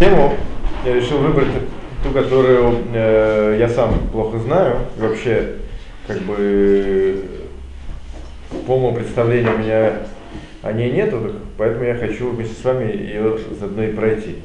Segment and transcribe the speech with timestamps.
[0.00, 0.32] тему
[0.86, 1.48] я решил выбрать
[2.02, 4.78] ту, которую э, я сам плохо знаю.
[4.96, 5.56] Вообще,
[6.06, 7.22] как бы,
[8.66, 9.92] полного представления у меня
[10.62, 14.36] о ней нету, поэтому я хочу вместе с вами ее заодно и пройти.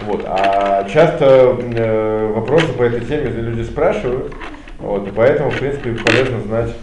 [0.00, 0.24] Вот.
[0.26, 4.34] А часто э, вопросы по этой теме люди спрашивают,
[4.80, 6.74] вот, и поэтому, в принципе, полезно знать,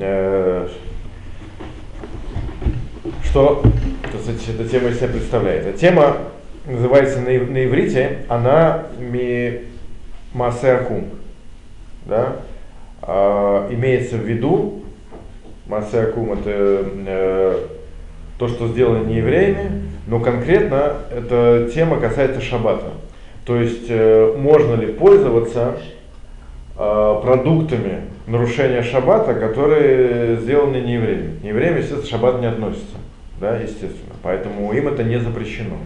[0.00, 0.68] э,
[3.24, 3.62] что
[4.22, 5.66] сказать, эта тема из себя представляет.
[5.66, 6.16] А тема
[6.66, 9.62] называется на, на иврите, она ми
[10.32, 11.06] масеакум.
[12.06, 12.36] Да?
[13.02, 14.82] А, имеется в виду,
[15.66, 17.66] масеакум это э,
[18.38, 22.90] то, что сделано не евреями, но конкретно эта тема касается шаббата.
[23.44, 25.76] То есть э, можно ли пользоваться
[26.76, 31.38] э, продуктами нарушения шаббата, которые сделаны не евреями.
[31.42, 32.96] Не евреями, естественно, шаббат не относится,
[33.40, 34.14] да, естественно.
[34.22, 35.76] Поэтому им это не запрещено.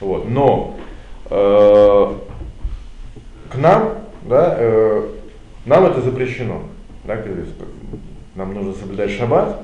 [0.00, 0.28] Вот.
[0.28, 0.76] Но
[1.30, 2.14] э,
[3.50, 5.08] к нам, да, э,
[5.66, 6.62] нам это запрещено.
[7.04, 7.16] Да,
[8.34, 9.60] нам нужно соблюдать шаббат.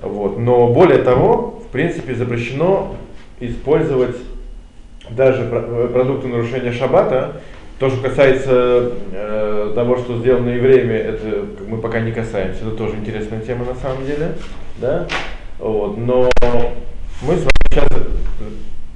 [0.00, 0.38] Вот.
[0.38, 2.96] Но более того, в принципе, запрещено
[3.40, 4.16] использовать
[5.10, 7.40] даже э, продукты нарушения шаббата.
[7.78, 12.62] То, что касается э, того, что сделано евреями, это мы пока не касаемся.
[12.62, 14.32] Это тоже интересная тема на самом деле.
[14.78, 15.06] Да?
[15.58, 15.96] Вот.
[15.98, 16.30] Но
[17.22, 17.88] мы с вами сейчас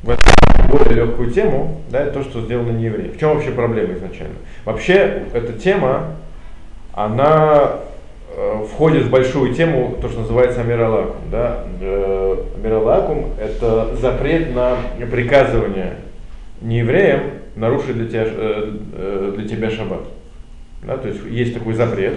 [0.02, 0.22] в эту
[0.68, 3.08] более легкую тему, да, то, что сделано не евреи.
[3.08, 4.36] В чем вообще проблема изначально?
[4.64, 6.16] Вообще, эта тема,
[6.92, 7.72] она
[8.36, 11.16] э, входит в большую тему, то, что называется амиралакум.
[11.30, 11.64] Да?
[11.80, 14.76] Э, амиралакум– это запрет на
[15.10, 15.96] приказывание
[16.60, 17.20] неевреям
[17.56, 20.02] нарушить для тебя, э, э, для тебя шаббат.
[20.82, 20.96] Да?
[20.96, 22.14] То есть есть такой запрет,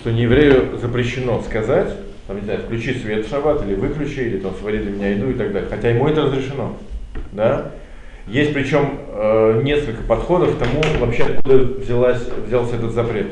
[0.00, 1.88] что нееврею запрещено сказать,
[2.26, 5.30] там, не знаю, включи свет в шаббат, или выключи, или там свари для меня еду
[5.30, 5.68] и так далее.
[5.70, 6.76] Хотя ему это разрешено.
[7.34, 7.72] Да?
[8.26, 13.26] Есть причем э, несколько подходов к тому, вообще откуда взялась, взялся этот запрет.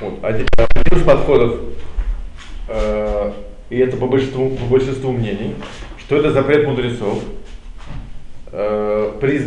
[0.00, 0.22] Вот.
[0.22, 1.58] Один, из подходов,
[2.68, 3.32] э,
[3.70, 5.54] и это по большинству, по большинству мнений,
[5.98, 7.24] что это запрет мудрецов.
[8.52, 9.46] Э, приз,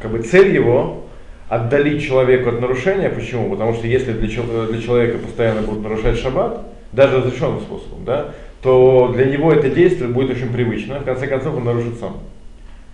[0.00, 1.04] как бы цель его
[1.48, 3.08] отдалить человека от нарушения.
[3.10, 3.50] Почему?
[3.50, 4.28] Потому что если для,
[4.66, 6.60] для человека постоянно будут нарушать шаббат,
[6.92, 8.30] даже разрешенным способом, да,
[8.64, 10.98] то для него это действие будет очень привычно.
[10.98, 12.16] В конце концов он нарушит сам.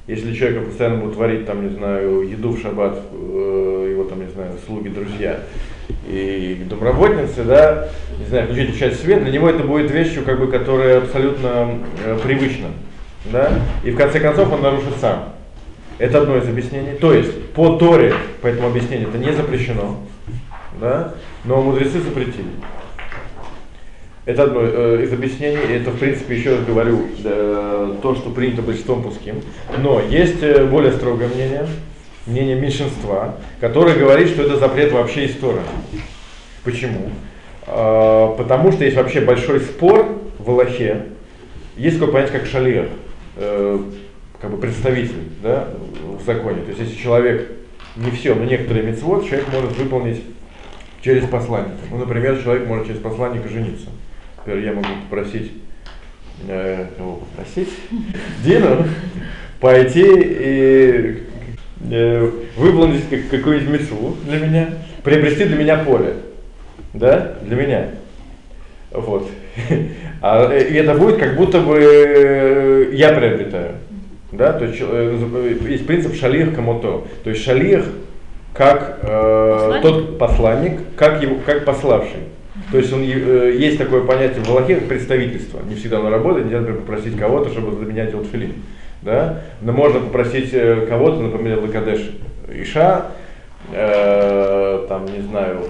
[0.09, 4.33] Если человек постоянно будет творить, там, не знаю, еду в шаббат, э, его там, не
[4.33, 5.45] знаю, слуги, друзья
[6.09, 7.89] и домработницы, да,
[8.19, 12.19] не знаю, включить часть свет, для него это будет вещью, как бы, которая абсолютно э,
[12.21, 12.67] привычна,
[13.27, 13.53] да,
[13.85, 15.35] и в конце концов он нарушит сам.
[15.99, 16.95] Это одно из объяснений.
[17.01, 20.01] То есть, по Торе, по этому объяснению, это не запрещено,
[20.81, 21.15] да,
[21.45, 22.49] но мудрецы запретили.
[24.27, 27.07] Это одно э, из объяснений, это в принципе, еще раз говорю,
[28.03, 29.43] то, что принято большинством пуским.
[29.79, 31.67] Но есть э, более строгое мнение,
[32.27, 35.63] мнение меньшинства, которое говорит, что это запрет вообще из Тора.
[36.65, 37.11] Почему?
[37.67, 40.07] Э, потому что есть вообще большой спор
[40.39, 41.07] в Аллахе,
[41.77, 42.89] есть такое понятие, как шалиах,
[43.37, 43.79] э,
[44.41, 45.69] как бы представитель да,
[46.03, 46.63] в законе.
[46.63, 47.51] То есть если человек,
[47.97, 50.23] не все, но некоторые мецвод, человек может выполнить
[51.03, 51.79] через посланника.
[51.91, 53.89] Ну, например, человек может через посланника жениться.
[54.45, 55.53] Теперь я могу попросить,
[56.49, 57.69] э, кого попросить?
[58.45, 58.87] Дину
[59.61, 61.23] пойти и
[61.91, 64.69] э, выполнить как, какую-нибудь мецву для меня,
[65.05, 66.15] приобрести для меня поле.
[66.95, 67.35] Да?
[67.43, 67.89] Для меня.
[68.91, 69.29] Вот.
[70.23, 73.77] А, и это будет как будто бы э, я приобретаю.
[74.33, 74.53] Да?
[74.53, 77.05] То есть э, есть принцип шалих камото.
[77.25, 77.87] То есть шалих
[78.53, 82.21] как э, тот посланник, как, его, как пославший.
[82.71, 85.61] То есть он, э, есть такое понятие в Аллахе, как представительство.
[85.69, 88.55] Не всегда оно работает, нельзя, например, попросить кого-то, чтобы за меня делать филин.
[89.03, 89.43] Да?
[89.61, 92.11] Но можно попросить э, кого-то, например, Лакадеш
[92.53, 93.07] Иша,
[93.73, 95.65] э, там, не знаю,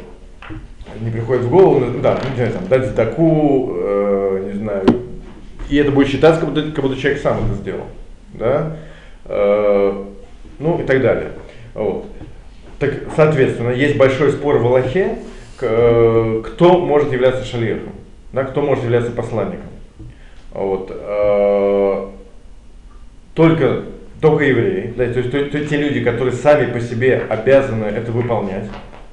[1.01, 4.85] не приходит в голову, ну, да, не знаю, там, дать сдаку, э, не знаю,
[5.71, 7.87] и это будет считаться, как будто, как будто человек сам это сделал.
[8.35, 8.77] Да?
[9.27, 10.05] Э,
[10.59, 11.31] ну и так далее.
[11.75, 12.07] Вот.
[12.81, 15.19] Так, соответственно, есть большой спор в Аллахе,
[15.61, 17.93] кто может являться шалихом,
[18.33, 19.69] да, кто может являться посланником.
[20.53, 20.91] Вот.
[20.91, 22.07] Э,
[23.35, 23.85] только,
[24.21, 28.11] только евреи, да, то есть то, то, те люди, которые сами по себе обязаны это
[28.11, 28.69] выполнять,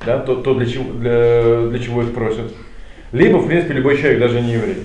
[0.05, 2.53] да, то, то для, чего, для, для чего их просят.
[3.11, 4.77] Либо, в принципе, любой человек, даже не еврей.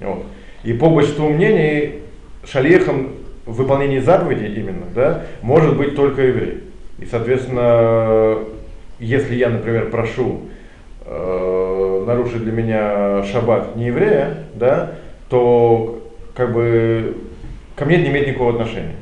[0.00, 0.24] Вот.
[0.64, 2.00] И по большинству мнений,
[2.44, 3.10] шалехом
[3.46, 6.60] в выполнении заповедей именно, да, может быть только еврей.
[6.98, 8.38] И, соответственно,
[8.98, 10.42] если я, например, прошу
[11.06, 14.92] э, нарушит для меня шаббат не еврея, да,
[15.28, 16.00] то
[16.34, 17.16] как бы
[17.76, 18.94] ко мне это не имеет никакого отношения.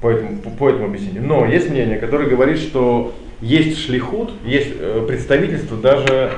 [0.00, 1.22] по этому, по, этому объяснению.
[1.22, 6.32] Но есть мнение, которое говорит, что есть шлихут, есть э, представительство даже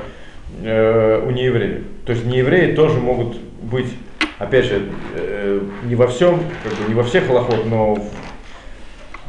[0.61, 1.83] э, у неевреев.
[2.05, 3.93] То есть неевреи тоже могут быть,
[4.39, 4.83] опять же,
[5.15, 8.09] э, не во всем, как бы не во всех аллахот, но в,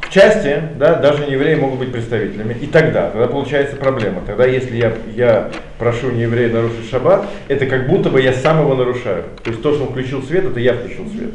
[0.09, 2.55] в части, да, даже неевреи могут быть представителями.
[2.59, 4.21] И тогда, тогда получается проблема.
[4.25, 8.73] Тогда, если я, я прошу нееврея нарушить шаббат, это как будто бы я сам его
[8.73, 9.25] нарушаю.
[9.43, 11.31] То есть то, что он включил свет, это я включил свет.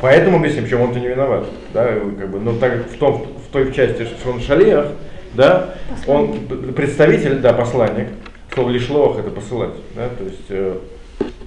[0.00, 1.46] Поэтому объясним, почему он-то не виноват.
[1.72, 4.86] Да, как бы, но так в, том, в той части, что он шалиях,
[5.34, 5.74] да,
[6.06, 8.08] он представитель, да, посланник,
[8.52, 10.78] слово лишлох это посылать, да, то есть э,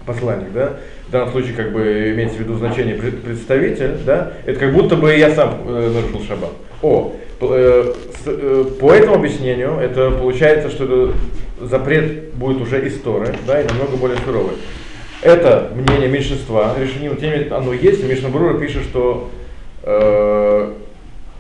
[0.06, 0.78] посланник, да,
[1.08, 5.16] в данном случае как бы имеется в виду значение представитель, да, это как будто бы
[5.16, 6.52] я сам э, нарушил шаббат.
[6.82, 7.94] О, э,
[8.26, 11.14] э, по этому объяснению это получается, что
[11.62, 14.56] запрет будет уже история, да, и намного более суровый.
[15.22, 19.30] Это мнение меньшинства, решением теми оно есть, и Мишнабрура пишет, что
[19.84, 20.74] э,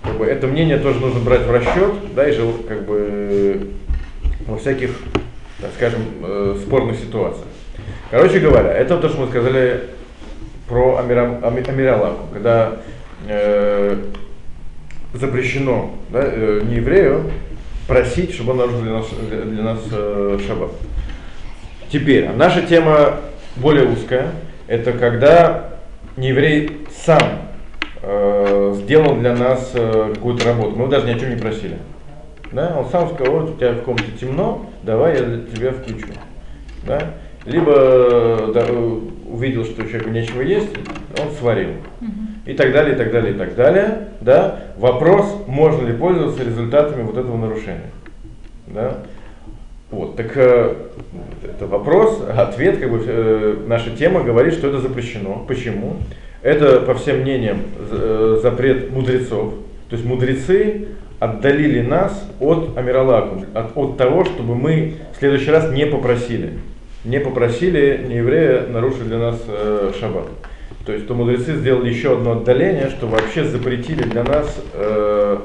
[0.03, 3.69] как бы, это мнение тоже нужно брать в расчет, да, и жил, как бы
[4.47, 4.91] во всяких,
[5.59, 7.47] так скажем, э, спорных ситуациях.
[8.11, 9.85] Короче говоря, это то, что мы сказали
[10.67, 12.73] про Амира, Амиралаку, когда
[13.25, 13.95] э,
[15.13, 17.31] запрещено да, э, не еврею
[17.87, 19.05] просить, чтобы он нарушил для нас,
[19.45, 20.71] для нас э, шаббат.
[21.89, 23.15] Теперь, наша тема
[23.55, 24.31] более узкая,
[24.67, 25.69] это когда
[26.17, 27.21] не еврей сам
[28.01, 30.75] э, сделал для нас э, какую-то работу.
[30.75, 31.77] Мы даже ни о чем не просили.
[32.51, 32.75] Да?
[32.77, 35.21] Он сам сказал, вот у тебя в комнате темно, давай я
[35.55, 36.07] тебя включу.
[36.85, 37.13] Да?
[37.45, 38.67] Либо да,
[39.27, 40.69] увидел, что у человека нечего есть,
[41.19, 41.71] он сварил.
[42.45, 44.09] И так далее, и так далее, и так далее.
[44.19, 44.59] Да?
[44.77, 47.91] Вопрос, можно ли пользоваться результатами вот этого нарушения.
[48.67, 48.97] Да?
[49.91, 50.73] Вот, так э,
[51.43, 55.43] это вопрос, ответ, как бы э, наша тема говорит, что это запрещено.
[55.47, 55.97] Почему?
[56.41, 57.59] Это, по всем мнениям,
[57.91, 59.53] э, запрет мудрецов.
[59.89, 60.87] То есть мудрецы
[61.19, 66.53] отдалили нас от Амиралаку, от, от того, чтобы мы в следующий раз не попросили.
[67.03, 70.27] Не попросили не еврея нарушить для нас э, шаббат.
[70.85, 75.37] То есть то мудрецы сделали еще одно отдаление, что вообще запретили для нас э,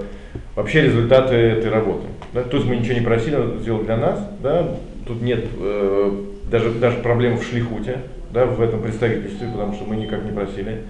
[0.54, 2.06] вообще результаты этой работы.
[2.32, 2.42] Да?
[2.42, 4.18] Тут мы ничего не просили, он сделал для нас.
[4.42, 4.76] Да?
[5.06, 6.12] Тут нет э,
[6.50, 8.00] даже, даже проблем в шлихуте
[8.32, 10.82] да, в этом представительстве, потому что мы никак не просили.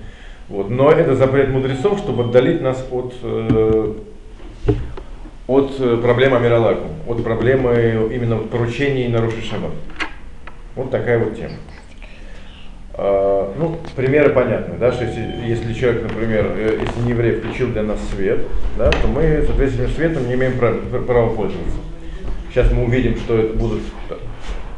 [0.48, 0.70] Вот.
[0.70, 3.92] Но это запрет мудрецов, чтобы отдалить нас от, э,
[5.46, 9.72] от проблемы Амиралаку, от проблемы именно поручений нарушить шаббат.
[10.76, 11.56] Вот такая вот тема.
[12.92, 17.68] Uh, ну, примеры понятны, да, что если, если человек, например, э, если не еврей включил
[17.68, 18.40] для нас свет,
[18.78, 21.76] да, то мы, соответственно, светом не имеем права, права пользоваться.
[22.50, 23.82] Сейчас мы увидим, что это будут,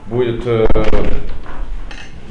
[0.08, 0.66] будет э,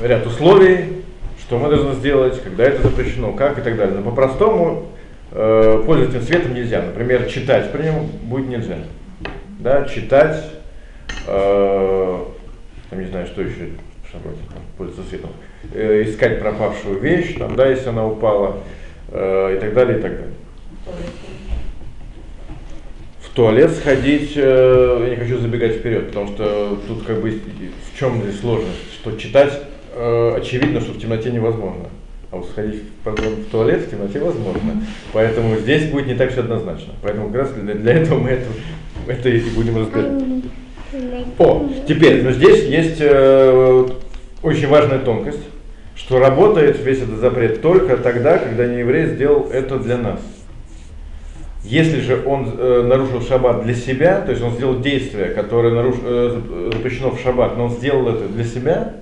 [0.02, 1.04] ряд условий,
[1.40, 3.96] что мы должны сделать, когда это запрещено, как и так далее.
[3.96, 4.88] Но по-простому
[5.32, 6.82] э, пользоваться светом нельзя.
[6.82, 8.80] Например, читать при нем будет нельзя.
[9.60, 10.44] Да, читать,
[11.28, 12.24] э,
[12.90, 13.70] там не знаю, что еще
[14.12, 14.40] шароте,
[14.78, 15.32] пользоваться светом,
[15.74, 18.58] э, искать пропавшую вещь, там, да, если она упала,
[19.10, 20.34] э, и так далее, и так далее.
[23.22, 28.00] В туалет сходить, э, я не хочу забегать вперед, потому что тут как бы в
[28.00, 29.54] чем здесь сложность, что читать
[29.94, 31.88] э, очевидно, что в темноте невозможно.
[32.32, 34.84] А вот сходить в, в туалет в темноте возможно.
[35.14, 36.94] Поэтому здесь будет не так все однозначно.
[37.02, 38.48] Поэтому как раз для, для этого мы это,
[39.08, 40.24] это и будем разбирать.
[41.38, 43.88] О, теперь, но здесь есть э,
[44.42, 45.44] очень важная тонкость,
[45.96, 50.20] что работает весь этот запрет только тогда, когда не еврей сделал это для нас.
[51.64, 55.96] Если же он э, нарушил шаббат для себя, то есть он сделал действие, которое наруш,
[56.02, 58.94] э, запрещено в шаббат, но он сделал это для себя,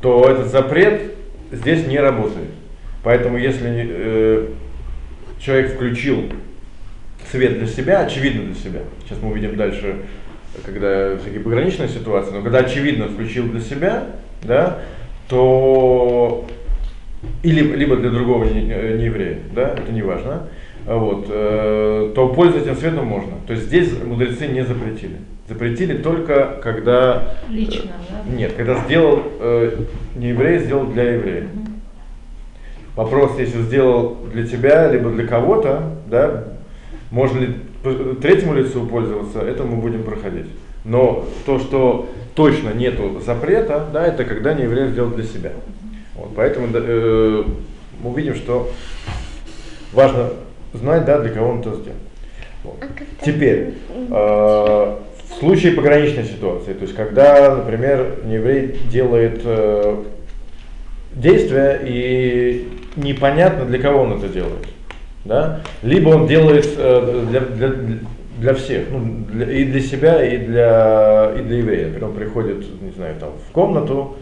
[0.00, 1.14] то этот запрет
[1.50, 2.50] здесь не работает.
[3.02, 4.46] Поэтому если э,
[5.40, 6.24] человек включил
[7.30, 9.96] свет для себя, очевидно для себя, сейчас мы увидим дальше,
[10.64, 14.04] когда всякие пограничные ситуации, но когда очевидно включил для себя,
[14.42, 14.78] да,
[15.28, 16.46] то
[17.42, 20.48] или либо для другого не, не еврея, да, это не важно,
[20.86, 23.32] вот, э, то пользоваться этим светом можно.
[23.46, 25.16] То есть здесь мудрецы не запретили.
[25.48, 27.34] Запретили только когда...
[27.48, 28.36] Лично, э, да?
[28.36, 29.80] Нет, когда сделал, э,
[30.14, 31.42] не еврей, сделал для еврея.
[31.44, 31.66] Угу.
[32.96, 36.44] Вопрос, если сделал для тебя, либо для кого-то, да,
[37.10, 37.56] можно ли
[38.20, 40.46] третьему лицу пользоваться, это мы будем проходить.
[40.84, 45.52] Но то, что точно нету запрета, да, это когда не еврей сделал для себя.
[46.14, 47.44] Вот, поэтому э,
[48.02, 48.70] мы увидим, что
[49.92, 50.30] важно
[50.72, 51.98] знать, да, для кого он это сделал.
[52.62, 52.76] Вот.
[52.80, 60.04] А Теперь, э, в случае пограничной ситуации, то есть когда, например, еврей делает э,
[61.14, 64.66] действие и непонятно для кого он это делает.
[65.26, 65.60] Да?
[65.82, 67.72] либо он делает э, для, для,
[68.38, 71.86] для всех, ну, для, и для себя, и для, и для еврея.
[71.86, 74.16] Например, он приходит, не знаю, там, в комнату,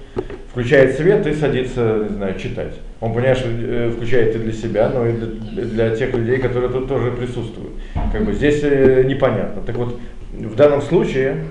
[0.51, 2.75] включает свет и садится, не знаю, читать.
[3.01, 6.71] Он, понимает, что э, включает и для себя, но и для, для тех людей, которые
[6.71, 7.73] тут тоже присутствуют.
[8.13, 9.63] Как бы здесь э, непонятно.
[9.63, 9.99] Так вот,
[10.33, 11.45] в данном случае,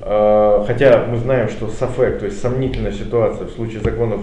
[0.00, 4.22] хотя мы знаем, что сафек, то есть сомнительная ситуация в случае законов,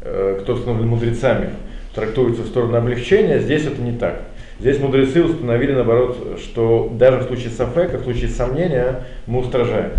[0.00, 1.50] кто установлен мудрецами,
[1.96, 4.22] трактуется в сторону облегчения, здесь это не так.
[4.60, 9.90] Здесь мудрецы установили, наоборот, что даже в случае сафека, в случае сомнения, мы устражаем.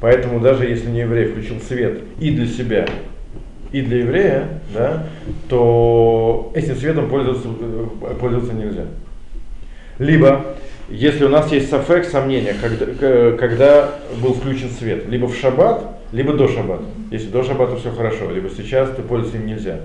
[0.00, 2.86] Поэтому даже если не еврей включил свет и для себя,
[3.72, 5.06] и для еврея, да,
[5.48, 8.84] то этим светом пользоваться, э, пользоваться нельзя.
[9.98, 10.44] Либо,
[10.88, 13.90] если у нас есть сафек, сомнение, когда, когда
[14.22, 16.84] был включен свет, либо в шаббат, либо до шаббата.
[17.10, 19.80] Если до шаббата все хорошо, либо сейчас, то пользоваться им нельзя.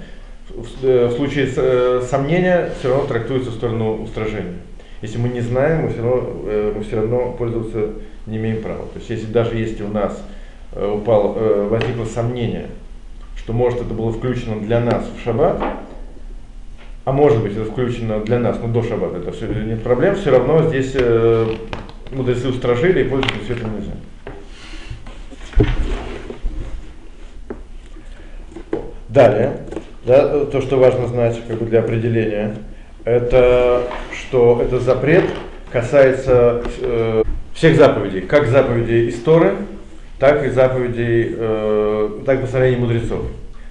[0.49, 4.55] В, э, в случае э, сомнения все равно трактуется в сторону устражения.
[5.01, 6.29] Если мы не знаем, мы все равно,
[6.75, 7.93] мы все равно пользоваться
[8.27, 8.85] не имеем права.
[8.93, 10.23] То есть если даже если у нас
[10.75, 11.33] упал,
[11.69, 12.67] возникло сомнение,
[13.35, 15.59] что может это было включено для нас в шаббат,
[17.03, 20.31] а может быть это включено для нас, но до шаббата это все нет проблем, все
[20.31, 21.55] равно здесь э,
[22.11, 23.91] мудрецы устражили и пользоваться светом нельзя.
[29.09, 29.57] Далее,
[30.05, 32.55] да, то, что важно знать как бы для определения,
[33.05, 35.25] это что это запрет
[35.71, 39.53] касается э, всех заповедей, как заповедей истории,
[40.19, 43.25] так и заповедей, э, так и постановлений мудрецов.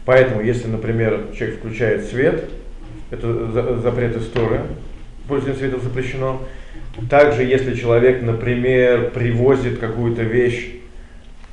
[0.06, 2.44] Поэтому, если, например, человек включает свет,
[3.10, 4.60] это запрет истории,
[5.28, 6.40] пользование светом запрещено.
[7.08, 10.79] Также, если человек, например, привозит какую-то вещь,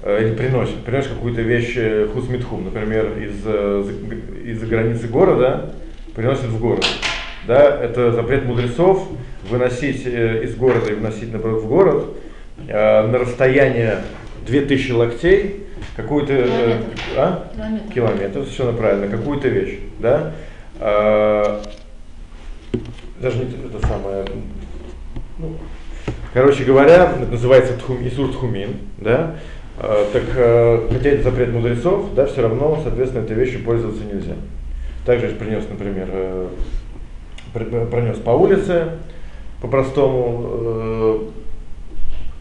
[0.08, 3.84] или приносит, приносит какую-то вещь э, хусмитхум, например, из, э,
[4.46, 5.74] из-за границы города,
[6.16, 6.86] приносит в город.
[7.46, 9.08] Да, это запрет мудрецов
[9.50, 12.06] выносить э, из города и вносить, наоборот, в город
[12.68, 14.00] э, на расстояние
[14.46, 15.64] 2000 локтей,
[15.96, 16.78] какую-то э,
[17.16, 17.50] а?
[17.54, 17.94] километр.
[17.94, 20.34] километр, совершенно правильно, какую-то вещь, да,
[20.80, 21.64] а,
[23.20, 24.26] даже не это самое,
[25.40, 25.58] ну,
[26.34, 29.38] короче говоря, это называется тхум, Исур Тхумин, да, а,
[29.78, 34.34] так а, хотя это запрет мудрецов, да, все равно, соответственно, этой вещью пользоваться нельзя.
[35.06, 36.48] Также принес, например, э,
[37.54, 38.90] пронес по улице,
[39.62, 41.20] по-простому, э,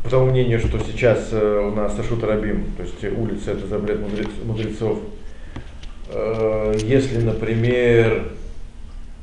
[0.04, 4.00] по тому мнению, что сейчас э, у нас Ашут Рабим, то есть улица это запрет
[4.44, 4.98] мудрецов.
[6.08, 8.32] Э, если, например,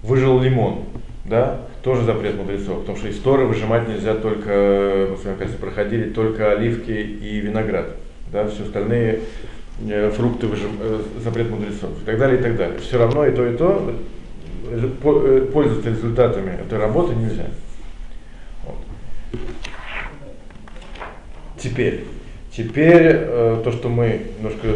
[0.02, 0.82] выжил лимон,
[1.26, 5.60] да, тоже запрет мудрецов, потому что из Торы выжимать нельзя только, мы с вами, кажется,
[5.60, 7.98] проходили только оливки и виноград,
[8.32, 9.20] да, все остальные
[9.86, 10.72] э, фрукты выжим,
[11.22, 12.80] запрет мудрецов и так далее, и так далее.
[12.80, 13.94] Все равно и то, и то
[15.52, 17.48] пользоваться результатами этой работы нельзя.
[21.60, 22.06] Теперь,
[22.56, 24.68] теперь э, то, что мы немножко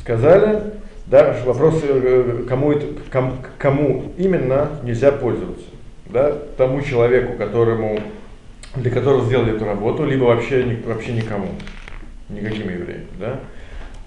[0.00, 0.62] сказали,
[1.06, 2.86] да, вопрос, э, кому, это,
[3.58, 5.64] кому именно нельзя пользоваться.
[6.08, 8.00] Да, тому человеку, которому,
[8.76, 11.48] для которого сделали эту работу, либо вообще, вообще никому,
[12.28, 13.06] никаким евреям.
[13.18, 13.40] Да?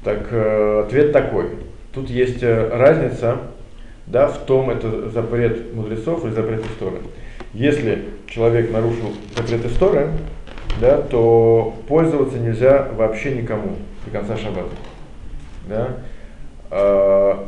[0.03, 1.49] Так э, ответ такой.
[1.93, 3.39] Тут есть э, разница
[4.09, 7.01] да, в том, это запрет мудрецов или запрет истории.
[7.53, 10.07] Если человек нарушил запрет истории,
[10.81, 13.75] да, то пользоваться нельзя вообще никому
[14.05, 14.75] до конца шаббата.
[15.67, 15.97] Да?
[16.71, 17.47] А,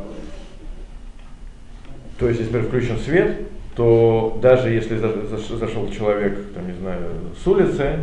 [2.18, 3.38] то есть, если включен свет,
[3.74, 7.00] то даже если зашел человек, там, не знаю,
[7.42, 7.96] с улицы,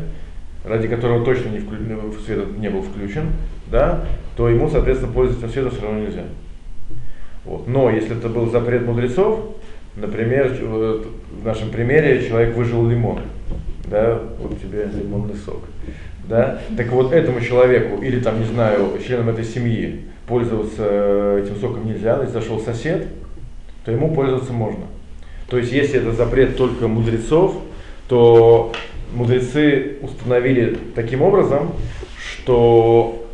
[0.65, 1.77] ради которого точно не вклю...
[2.25, 3.27] Свет не был включен,
[3.71, 6.23] да, то ему, соответственно, пользоваться светом все равно нельзя.
[7.45, 7.67] Вот.
[7.67, 9.55] Но если это был запрет мудрецов,
[9.95, 13.21] например, в нашем примере человек выжил лимон,
[13.85, 15.61] да, вот тебе лимонный сок.
[16.27, 16.59] Да?
[16.77, 21.88] Так вот этому человеку, или там, не знаю, членам этой семьи пользоваться э, этим соком
[21.88, 23.07] нельзя, если зашел сосед,
[23.83, 24.85] то ему пользоваться можно.
[25.50, 27.56] То есть, если это запрет только мудрецов,
[28.08, 28.72] то
[29.13, 31.72] мудрецы установили таким образом,
[32.18, 33.25] что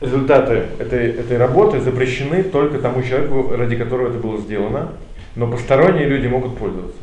[0.00, 4.92] результаты этой, этой работы запрещены только тому человеку, ради которого это было сделано,
[5.34, 6.98] но посторонние люди могут пользоваться.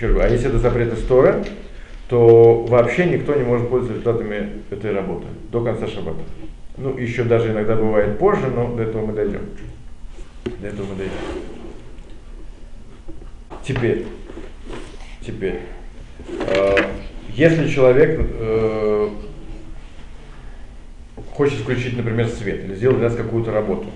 [0.00, 1.44] А если это запрет истории,
[2.08, 6.22] то вообще никто не может пользоваться результатами этой работы до конца шаббата.
[6.76, 9.42] Ну, еще даже иногда бывает позже, но до этого мы дойдем.
[10.60, 11.61] До этого мы дойдем.
[13.64, 14.06] Теперь,
[15.24, 15.60] теперь,
[16.28, 16.76] э,
[17.34, 19.08] если человек э,
[21.34, 23.86] хочет включить, например, свет или сделать для нас какую-то работу,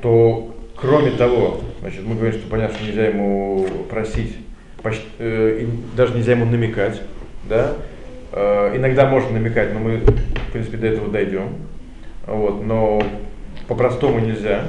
[0.00, 4.36] то кроме того, значит, мы говорим, что понятно, что нельзя ему просить
[4.82, 7.02] почти, э, даже нельзя ему намекать,
[7.48, 7.72] да,
[8.32, 11.48] э, иногда можно намекать, но мы, в принципе, до этого дойдем,
[12.26, 13.02] вот, но
[13.66, 14.64] по-простому нельзя,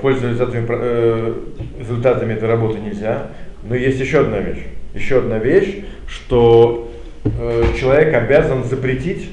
[0.00, 1.34] пользоваться результатами, э,
[1.78, 3.30] результатами этой работы нельзя,
[3.62, 4.64] но есть еще одна вещь,
[4.94, 6.90] еще одна вещь, что
[7.24, 9.30] э, человек обязан запретить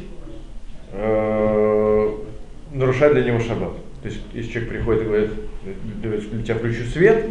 [0.92, 2.10] э,
[2.72, 3.74] нарушать для него шаббат.
[4.02, 7.26] То есть, если человек приходит и говорит, тебя включу свет,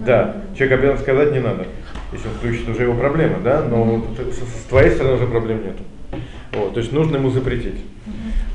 [0.00, 1.66] да, человек обязан сказать не надо.
[2.12, 5.76] Если он включит, уже его проблема, да, но с, с твоей стороны уже проблем нет.
[6.52, 7.80] Вот, то есть нужно ему запретить.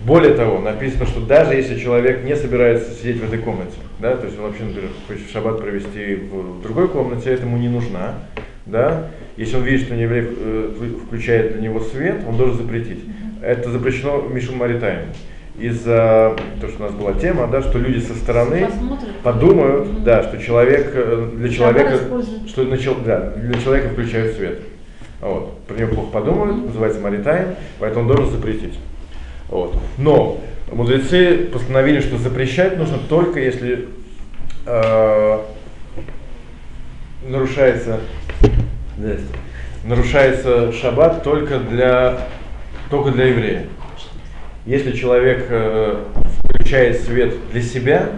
[0.05, 4.27] Более того, написано, что даже если человек не собирается сидеть в этой комнате, да, то
[4.27, 8.13] есть он вообще, например, хочет шаббат провести в другой комнате, этому не нужна,
[8.67, 10.73] да, если он видит, что еврей э,
[11.07, 13.03] включает для него свет, он должен запретить.
[13.41, 15.05] Это запрещено Мишун Маритайм
[15.57, 19.15] из-за того, что у нас была тема, да, что люди со стороны Посмотрят.
[19.23, 21.99] подумают, да, что человек э, для человека,
[22.47, 24.59] что начал, да, для человека включают свет.
[25.19, 25.57] Вот.
[25.61, 28.75] Про него плохо подумают, называется маритайм, поэтому он должен запретить.
[29.49, 29.77] Вот.
[29.97, 33.87] Но мудрецы постановили, что запрещать нужно только если
[34.65, 35.39] э,
[37.27, 37.99] нарушается,
[39.83, 42.27] нарушается шаббат только для,
[42.89, 43.65] только для еврея.
[44.65, 46.03] Если человек э,
[46.39, 48.09] включает свет для себя,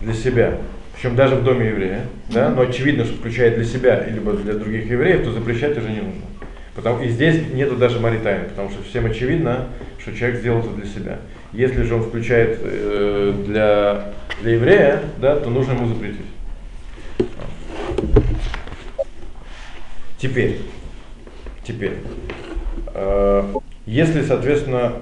[0.00, 0.58] для себя,
[0.94, 4.88] причем даже в доме еврея, да, но очевидно, что включает для себя либо для других
[4.88, 6.22] евреев, то запрещать уже не нужно.
[6.74, 10.86] Потому, и здесь нету даже маритайна, потому что всем очевидно, что человек сделал это для
[10.86, 11.18] себя.
[11.52, 14.12] Если же он включает э, для,
[14.42, 16.26] для еврея, да, то нужно ему запретить.
[20.18, 20.60] Теперь,
[21.62, 21.98] теперь,
[22.92, 23.44] э,
[23.86, 24.94] если, соответственно,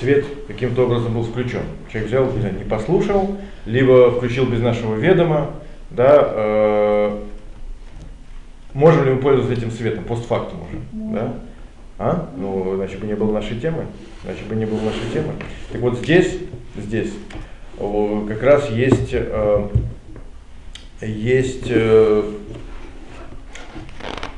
[0.00, 1.62] свет каким-то образом был включен.
[1.90, 3.36] Человек взял, не, знаю, не послушал,
[3.66, 5.52] либо включил без нашего ведома,
[5.90, 7.18] да, э,
[8.74, 11.34] можем ли мы пользоваться этим светом, постфактум уже, да?
[11.98, 12.30] А?
[12.36, 13.86] Ну, значит бы не было нашей темы,
[14.24, 15.34] значит бы не было нашей темы.
[15.70, 16.38] Так вот здесь,
[16.76, 17.12] здесь
[18.28, 19.68] как раз есть, э,
[21.00, 22.22] есть э,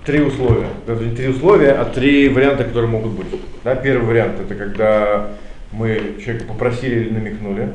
[0.04, 0.68] три условия.
[0.86, 3.26] Даже не три условия, а три варианта, которые могут быть.
[3.62, 5.30] Да, первый вариант это когда
[5.72, 7.72] мы человека попросили или намекнули.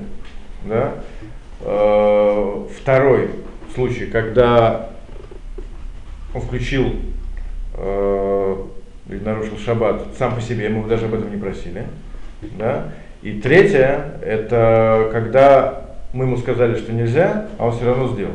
[0.66, 0.96] Да?
[1.62, 3.30] Э, второй
[3.74, 4.89] случай, когда
[6.34, 6.96] он включил
[7.76, 8.56] э,
[9.10, 11.86] или нарушил шаббат сам по себе, мы даже об этом не просили.
[12.58, 12.94] Да?
[13.22, 18.34] И третье, это когда мы ему сказали, что нельзя, а он все равно сделал.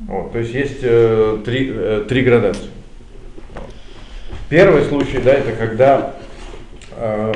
[0.00, 2.70] Вот, то есть есть э, три, э, три градации.
[4.48, 6.14] Первый случай, да, это когда
[6.96, 7.32] э,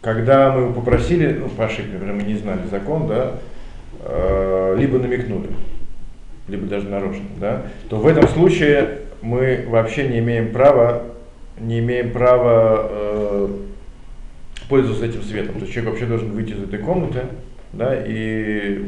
[0.00, 3.34] когда мы его попросили, ну, по ошибке, например, мы не знали закон, да,
[4.00, 5.48] э, либо намекнули,
[6.46, 11.04] либо даже нарочно, да, то в этом случае мы вообще не имеем права,
[11.58, 13.48] не имеем права э,
[14.68, 15.54] пользоваться этим светом.
[15.54, 17.22] То есть человек вообще должен выйти из этой комнаты,
[17.72, 18.84] да, и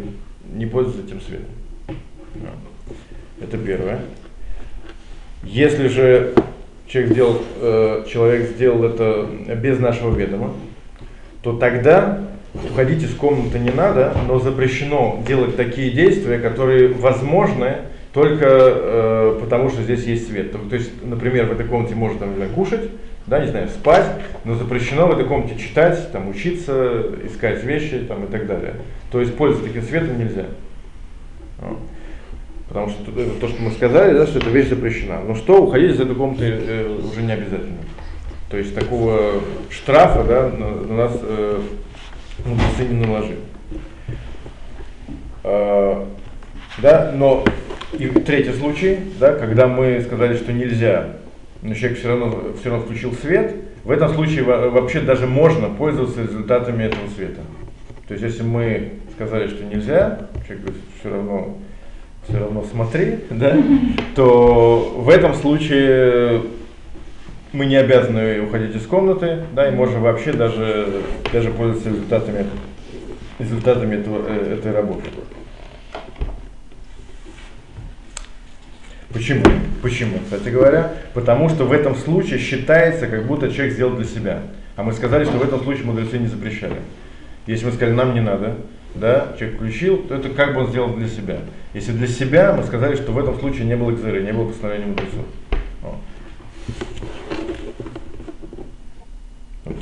[0.53, 1.47] не пользоваться этим светом.
[3.41, 4.01] Это первое.
[5.43, 6.35] Если же
[6.87, 10.55] человек сделал, э, человек сделал это без нашего ведома,
[11.43, 12.21] то тогда
[12.53, 17.77] уходить из комнаты не надо, но запрещено делать такие действия, которые возможны
[18.13, 20.53] только э, потому, что здесь есть свет.
[20.53, 22.91] То, есть, например, в этой комнате можно знаю, кушать,
[23.27, 24.07] да, не знаю, спать,
[24.45, 28.75] но запрещено в этой комнате читать, там, учиться, искать вещи там, и так далее.
[29.13, 30.47] То есть пользоваться таким светом нельзя.
[32.69, 33.05] Потому что
[33.41, 35.21] то, что мы сказали, да, что эта вещь запрещена.
[35.27, 37.79] Но что, уходить из этой комнаты э, уже не обязательно.
[38.49, 41.61] То есть такого штрафа да, на, на нас э,
[42.45, 43.39] мудрецы не наложили.
[45.45, 46.05] Э,
[46.79, 47.45] да, но
[47.99, 51.17] и третий случай, да, когда мы сказали, что нельзя,
[51.63, 56.23] но человек все равно, все равно включил свет, в этом случае вообще даже можно пользоваться
[56.23, 57.41] результатами этого света.
[58.07, 61.59] То есть если мы сказали, что нельзя, человек говорит, все равно,
[62.29, 63.57] все равно смотри, да,
[64.15, 66.43] то в этом случае
[67.53, 72.47] мы не обязаны уходить из комнаты, да, и можем вообще даже, даже пользоваться результатами,
[73.39, 75.11] результатами этого, э, этой работы.
[79.13, 79.43] Почему?
[79.83, 80.93] Почему, кстати говоря?
[81.15, 84.43] Потому что в этом случае считается, как будто человек сделал для себя.
[84.77, 86.77] А мы сказали, что в этом случае мудрецы не запрещали.
[87.47, 88.57] Если мы сказали, нам не надо,
[88.95, 91.39] да, человек включил, то это как бы он сделал для себя.
[91.75, 94.87] Если для себя, мы сказали, что в этом случае не было экзеры, не было постановления
[94.87, 95.25] мудрецов.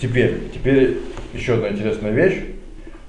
[0.00, 0.98] Теперь, теперь
[1.34, 2.44] еще одна интересная вещь,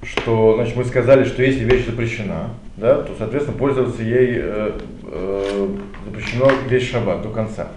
[0.03, 4.71] что значит, мы сказали, что если вещь запрещена, да, то, соответственно, пользоваться ей э,
[5.03, 5.67] э,
[6.05, 7.67] запрещено весь шаббат до конца.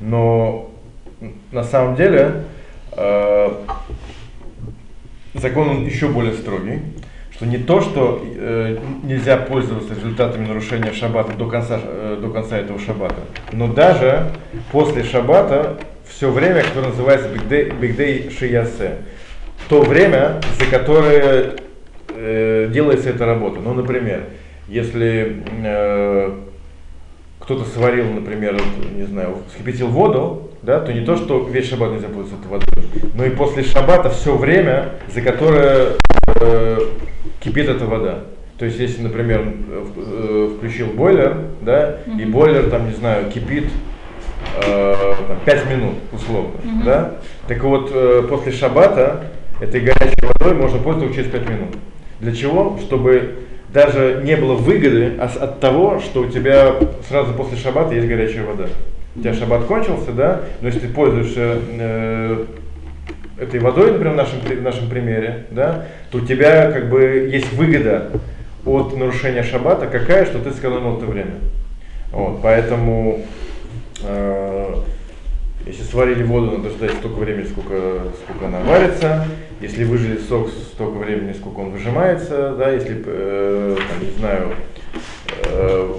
[0.00, 0.70] Но
[1.52, 2.42] на самом деле
[2.92, 3.50] э,
[5.34, 6.80] закон он еще более строгий,
[7.32, 12.58] что не то, что э, нельзя пользоваться результатами нарушения шаббата до конца, э, до конца
[12.58, 13.20] этого шаббата,
[13.52, 14.32] но даже
[14.72, 18.96] после шаббата все время, которое называется Бигдей Шиясе,
[19.68, 21.56] то время, за которое
[22.18, 23.60] э, делается эта работа.
[23.60, 24.24] Ну, например,
[24.68, 26.32] если э,
[27.40, 28.60] кто-то сварил, например,
[28.94, 33.12] не знаю, вскипятил воду, да, то не то, что весь шаббат нельзя пользоваться этой водой,
[33.14, 35.92] но и после шаббата все время, за которое
[36.40, 36.78] э,
[37.40, 38.24] кипит эта вода.
[38.58, 42.22] То есть, если, например, э, включил бойлер, да, mm-hmm.
[42.22, 43.66] и бойлер, там, не знаю, кипит
[44.66, 44.94] э,
[45.28, 46.84] там, 5 минут, условно, mm-hmm.
[46.84, 47.12] да,
[47.46, 49.26] так вот, э, после шаббата
[49.60, 51.76] этой горячей водой можно пользоваться через 5 минут.
[52.20, 52.78] Для чего?
[52.80, 53.34] Чтобы
[53.72, 56.74] даже не было выгоды от того, что у тебя
[57.08, 58.66] сразу после шаббата есть горячая вода.
[59.14, 62.44] У тебя шаббат кончился, да, но если ты пользуешься э,
[63.38, 67.52] этой водой, например, в нашем, в нашем примере, да, то у тебя как бы есть
[67.52, 68.10] выгода
[68.64, 71.34] от нарушения шаббата какая, что ты сэкономил это время.
[72.12, 73.20] Вот, поэтому
[74.02, 74.74] э,
[75.66, 79.26] если сварили воду, надо ждать столько времени, сколько, сколько она варится.
[79.60, 82.54] Если выжили сок, столько времени, сколько он выжимается.
[82.56, 84.48] Да, если, э, там, не знаю,
[85.44, 85.92] э,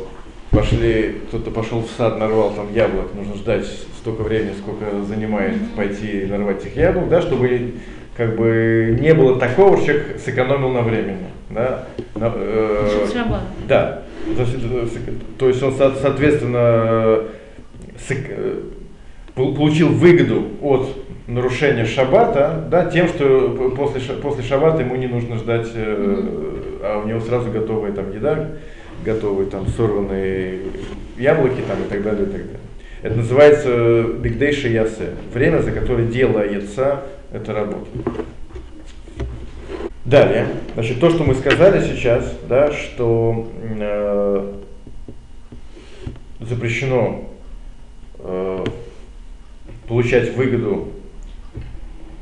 [0.51, 3.65] пошли, кто-то пошел в сад, нарвал там яблок, нужно ждать
[3.99, 7.73] столько времени, сколько занимает пойти нарвать этих яблок, да, чтобы
[8.15, 11.27] как бы не было такого, что человек сэкономил на времени.
[11.49, 13.07] Да, на, э,
[13.67, 14.03] да.
[15.37, 17.23] То есть он, соответственно,
[19.35, 20.87] получил выгоду от
[21.29, 27.07] нарушения шаббата, да, тем, что после, после шаббата ему не нужно ждать, э, а у
[27.07, 28.49] него сразу готовая там еда,
[29.05, 30.59] готовые там сорванные
[31.17, 32.59] яблоки там и так далее, и так далее.
[33.03, 37.87] Это называется бигдейша ясе, время, за которое делается эта работа.
[40.03, 44.53] Далее, значит, то, что мы сказали сейчас, да, что э,
[46.39, 47.29] запрещено
[48.17, 48.65] э,
[49.87, 50.89] получать выгоду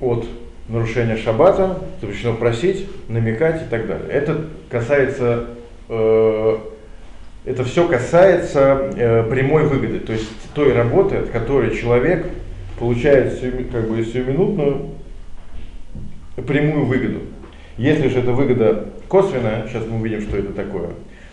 [0.01, 0.27] от
[0.69, 4.07] нарушения шаббата, запрещено просить, намекать и так далее.
[4.09, 5.45] Это касается,
[5.89, 6.57] э,
[7.45, 12.27] это все касается э, прямой выгоды, то есть той работы, от которой человек
[12.79, 13.39] получает
[13.71, 14.89] как бы сиюминутную
[16.45, 17.21] прямую выгоду.
[17.77, 20.89] Если же эта выгода косвенная, сейчас мы увидим, что это такое,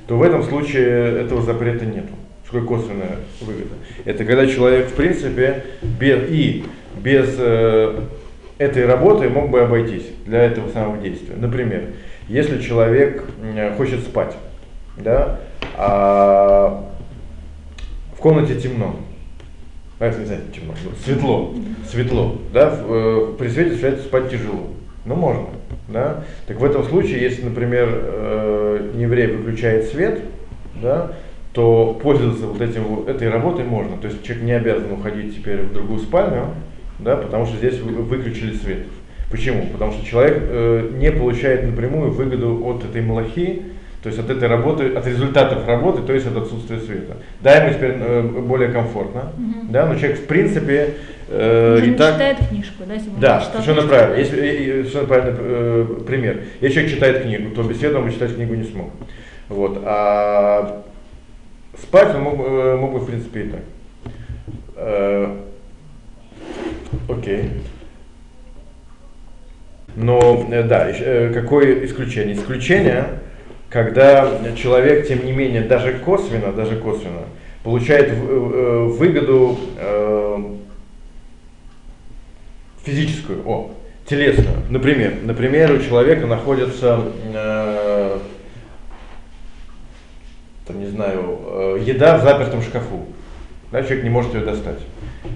[0.07, 2.13] то в этом случае этого запрета нету.
[2.47, 3.75] Что косвенная выгода?
[4.05, 6.65] Это когда человек, в принципе, без, и
[7.03, 8.01] без э,
[8.59, 11.35] этой работы мог бы обойтись для этого самого действия.
[11.37, 11.83] Например,
[12.29, 13.25] если человек
[13.77, 14.37] хочет спать,
[14.97, 15.41] да,
[15.77, 16.85] а
[18.17, 18.97] в комнате темно,
[19.99, 21.55] а, не знаю, темно, ну, светло,
[21.91, 24.69] светло, да, в, э, при свете спать тяжело.
[25.05, 25.47] Ну, можно,
[25.89, 26.25] да.
[26.47, 30.21] Так в этом случае, если, например, э, еврей выключает свет,
[30.83, 31.13] да,
[31.53, 33.97] то пользоваться вот этим, этой работой можно.
[33.99, 36.47] То есть человек не обязан уходить теперь в другую спальню,
[36.99, 38.87] да, потому что здесь выключили свет.
[39.31, 39.67] Почему?
[39.73, 43.63] Потому что человек э, не получает напрямую выгоду от этой малахи,
[44.03, 47.17] то есть от этой работы, от результатов работы, то есть от отсутствия света.
[47.41, 49.71] Да, ему теперь э, более комфортно, угу.
[49.71, 50.95] да, но человек в принципе
[51.29, 52.15] э, и так...
[52.15, 52.95] читает книжку, да?
[52.95, 54.17] Если да, совершенно правильно.
[54.17, 56.41] Есть, совершенно правильный э, пример.
[56.61, 58.91] Если человек читает книгу, то без света он бы читать книгу не смог.
[59.49, 59.83] Вот.
[59.85, 60.85] А
[61.81, 63.61] Спать он мог, э, мог бы, в принципе, и так.
[67.09, 67.51] Э, окей.
[69.97, 70.93] Но, э, да,
[71.33, 72.35] какое исключение?
[72.35, 73.21] Исключение,
[73.71, 77.23] когда человек, тем не менее, даже косвенно, даже косвенно,
[77.63, 79.59] получает выгоду
[82.85, 83.71] физическую, о,
[84.07, 84.59] телесную.
[84.69, 87.01] Например, например, у человека находится
[90.67, 93.07] там, не знаю, э, еда в запертом шкафу.
[93.75, 94.79] Да, человек не может ее достать.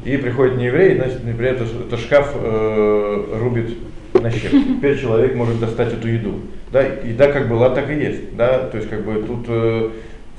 [0.05, 3.77] И приходит не еврей, значит, например, это, это шкаф э, рубит
[4.14, 4.62] на щепки.
[4.79, 6.35] Теперь человек может достать эту еду.
[6.70, 8.37] Да, еда как была, так и есть.
[8.37, 9.90] Да, то есть, как бы тут, э,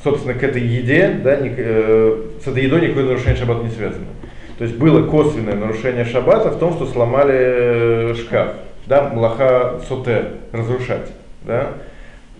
[0.01, 4.07] собственно, к этой еде, да, ни, э, с этой едой никакое нарушение шаббата не связано.
[4.57, 8.53] То есть было косвенное нарушение шаббата в том, что сломали э, шкаф.
[8.85, 11.11] Да, млаха соте, разрушать.
[11.45, 11.73] Да.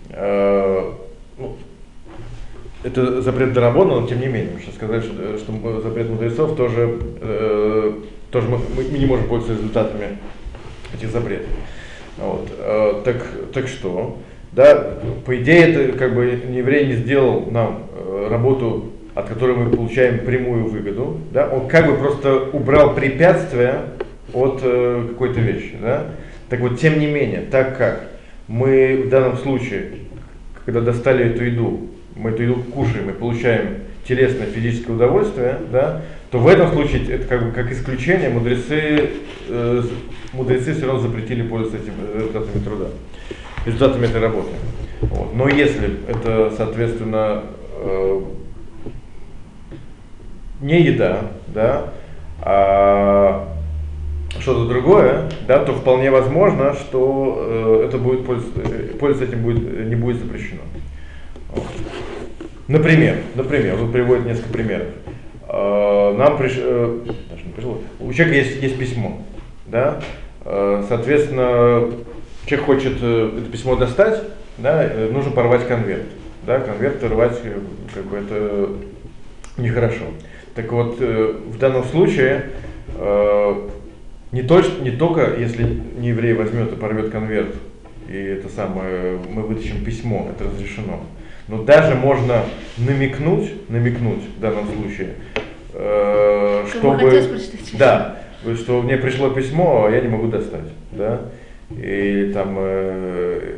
[0.08, 0.90] Э,
[1.36, 1.54] ну,
[2.82, 7.92] это запрет Дарабона, но тем не менее, что сказать, что, что запрет мудрецов тоже, э,
[8.30, 10.18] тоже мы, мы не можем пользоваться результатами
[10.94, 11.48] этих запретов.
[12.18, 12.48] Вот.
[12.58, 14.18] Э, так, так что,
[14.52, 19.70] да, по идее, это как бы еврей не сделал нам э, работу от которой мы
[19.70, 23.82] получаем прямую выгоду, да, он как бы просто убрал препятствия
[24.32, 25.76] от э, какой-то вещи.
[25.80, 26.06] Да?
[26.48, 28.08] Так вот, тем не менее, так как
[28.46, 29.90] мы в данном случае,
[30.64, 31.80] когда достали эту еду,
[32.20, 37.26] мы эту еду кушаем и получаем телесное физическое удовольствие, да, то в этом случае это
[37.26, 39.10] как бы как исключение мудрецы,
[39.48, 39.82] э,
[40.32, 42.86] мудрецы все равно запретили пользоваться этим результатами труда,
[43.66, 44.50] результатами этой работы.
[45.02, 45.34] Вот.
[45.34, 47.44] Но если это, соответственно,
[47.82, 48.20] э,
[50.60, 51.92] не еда, да,
[52.42, 53.50] а
[54.38, 59.88] что-то другое, да, то вполне возможно, что э, это будет пользоваться, э, пользоваться этим будет,
[59.88, 60.60] не будет запрещено.
[62.70, 64.86] Например, например, вот приводит несколько примеров.
[65.48, 69.22] Э, нам приш, э, даже не пришло, у человека есть, есть письмо,
[69.66, 70.00] да,
[70.44, 71.90] э, соответственно,
[72.46, 74.22] человек хочет это письмо достать,
[74.56, 76.04] да, нужно порвать конверт,
[76.46, 77.40] да, конверт рвать,
[77.92, 78.68] как бы это
[79.56, 80.04] нехорошо.
[80.54, 82.50] Так вот, в данном случае
[84.30, 85.64] не, то, не только если
[85.98, 87.52] не еврей возьмет и порвет конверт,
[88.08, 91.00] и это самое, мы вытащим письмо, это разрешено.
[91.48, 92.44] Но даже можно
[92.78, 95.14] намекнуть, намекнуть в данном случае,
[95.74, 97.22] э, чтобы,
[97.74, 98.16] да,
[98.56, 101.22] что мне пришло письмо, а я не могу достать, да,
[101.70, 103.56] или там э,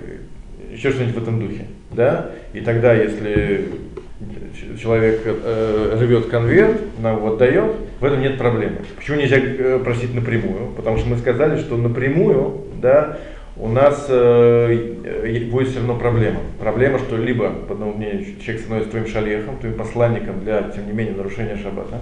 [0.72, 3.68] еще что-нибудь в этом духе, да, и тогда, если
[4.80, 8.78] человек э, рвет конверт, нам его отдает, в этом нет проблемы.
[8.96, 10.68] Почему нельзя э, просить напрямую?
[10.76, 13.18] Потому что мы сказали, что напрямую, да,
[13.56, 16.40] у нас э, э будет все равно проблема.
[16.58, 20.92] Проблема, что либо, по одному мнению, человек становится твоим шалехом, твоим посланником для, тем не
[20.92, 21.98] менее, нарушения шаббата,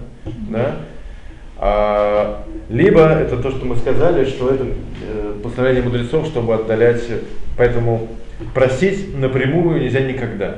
[0.49, 0.77] да,
[1.63, 4.65] а, либо это то, что мы сказали, что это
[5.03, 7.03] э, постановление мудрецов, чтобы отдалять,
[7.59, 8.09] поэтому
[8.55, 10.57] просить напрямую нельзя никогда.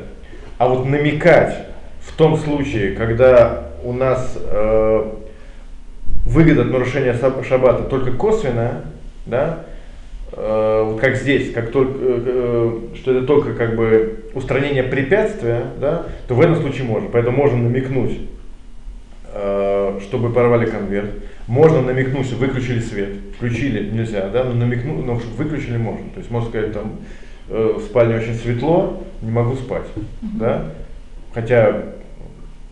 [0.59, 1.67] А вот намекать
[2.03, 5.13] в том случае, когда у нас э,
[6.25, 7.17] выгода от нарушения
[7.49, 8.83] шаббата только косвенная,
[9.27, 9.65] да,
[10.33, 16.35] э, как здесь, как только, э, что это только как бы устранение препятствия, да, то
[16.35, 17.09] в этом случае можно.
[17.13, 18.19] Поэтому можно намекнуть,
[19.33, 21.11] э, чтобы порвали конверт.
[21.47, 23.11] Можно намекнуть, что выключили свет.
[23.37, 26.09] Включили нельзя, да, но намекнуть, но выключили можно.
[26.15, 26.93] То есть можно сказать там,
[27.49, 29.87] э, в спальне очень светло, не могу спать.
[30.21, 30.71] Да?
[31.35, 31.83] Хотя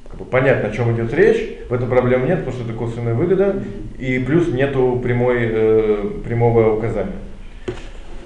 [0.09, 3.15] как бы, понятно, о чем идет речь, в этом проблем нет, потому что это косвенная
[3.15, 3.63] выгода,
[3.99, 7.13] и плюс нету прямой, э, прямого указания.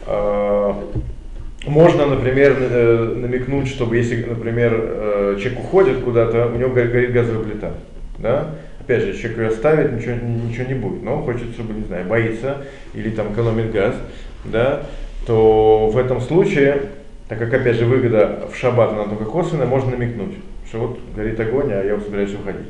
[0.07, 0.73] Э,
[1.67, 7.45] можно, например, э, намекнуть, чтобы если, например, э, человек уходит куда-то, у него горит, газовая
[7.45, 7.73] плита.
[8.19, 8.51] Да?
[8.81, 11.03] Опять же, человек ее оставит, ничего, ничего не будет.
[11.03, 13.95] Но он хочет, чтобы, не знаю, боится или там экономит газ.
[14.45, 14.83] Да?
[15.27, 16.83] то в этом случае,
[17.31, 20.35] так как опять же выгода в шаббат она только косвенная, можно намекнуть,
[20.69, 22.69] что вот горит огонь, а я собираюсь уходить.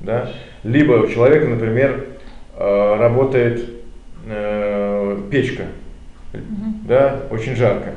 [0.00, 0.30] Да?
[0.64, 2.06] Либо у человека, например,
[2.56, 3.68] работает
[5.30, 5.64] печка,
[6.32, 7.92] да, очень жарко.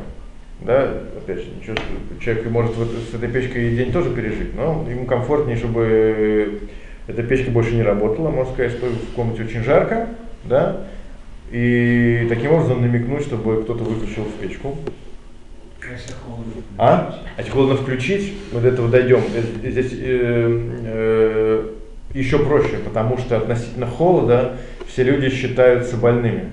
[0.62, 0.84] Да,
[1.17, 1.76] опять же, ничего,
[2.22, 6.62] человек может вот с этой печкой день тоже пережить, но ему комфортнее, чтобы
[7.08, 10.08] эта печка больше не работала, можно сказать, что в комнате очень жарко,
[10.46, 10.88] да,
[11.52, 14.78] и таким образом намекнуть, чтобы кто-то выключил печку.
[16.78, 17.19] А?
[17.36, 19.22] А если холодно включить, мы до этого дойдем.
[19.36, 21.69] Э, здесь э, э,
[22.13, 26.52] еще проще, потому что относительно холода все люди считаются больными.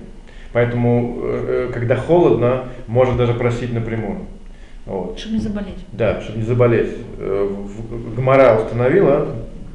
[0.52, 4.20] Поэтому, э, э когда холодно, можно даже просить напрямую.
[4.86, 5.18] Вот.
[5.18, 5.86] Чтобы не заболеть.
[5.92, 6.96] Да, чтобы не заболеть.
[7.18, 7.48] Э,
[8.16, 9.28] Гмара установила,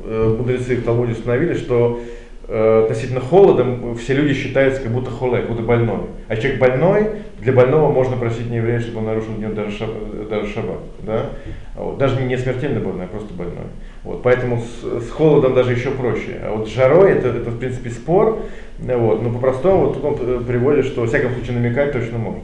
[0.06, 2.00] мудрецы в Талмуде установили, что
[2.48, 6.02] относительно холодом все люди считаются как будто холой, как будто больной.
[6.28, 9.90] А человек больной, для больного можно просить не еврея, чтобы он нарушил днем даже, шаб,
[10.30, 10.80] даже шаббат.
[11.04, 11.30] Да?
[11.76, 11.98] Вот.
[11.98, 13.66] Даже не смертельно больной, а просто больной.
[14.04, 14.24] Вот.
[14.24, 16.40] Поэтому с, с холодом даже еще проще.
[16.44, 18.40] А вот с жарой это, это в принципе спор.
[18.80, 19.22] Вот.
[19.22, 22.42] Но по-простому вот тут он э, приводит, что во всяком случае намекать точно можно.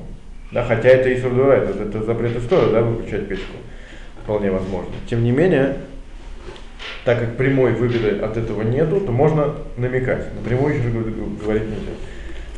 [0.52, 0.64] Да?
[0.64, 3.54] Хотя это и сурдура, это, это запрет истории, да, выключать печку.
[4.24, 4.92] Вполне возможно.
[5.10, 5.78] Тем не менее,
[7.06, 10.28] так как прямой выгоды от этого нету, то можно намекать.
[10.36, 11.94] Напрямую еще говорить нельзя.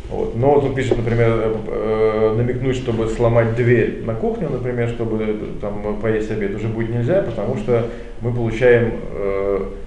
[0.10, 0.36] Вот.
[0.36, 5.24] Но вот он пишет, например, э, э, намекнуть, чтобы сломать дверь на кухню, например, чтобы
[5.24, 7.88] э, там поесть обед, уже будет нельзя, потому что
[8.22, 8.94] мы получаем